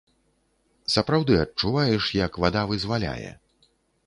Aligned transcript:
Сапраўды 0.93 1.33
адчуваеш, 1.43 2.09
як 2.25 2.41
вада 2.45 2.65
вызваляе. 2.73 3.31